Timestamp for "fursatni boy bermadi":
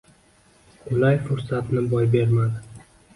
1.27-2.83